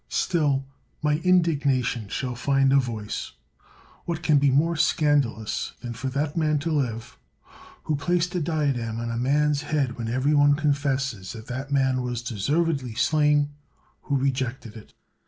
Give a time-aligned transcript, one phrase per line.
[0.09, 0.65] Still
[1.03, 3.33] my indignation shall find a voice.
[4.05, 7.19] What can be more scandalous than for that man to live
[7.83, 11.71] who placed a diadem on a man 's head when every one confesses that that
[11.71, 13.49] man was deservedly slain
[14.01, 14.95] who rejected it?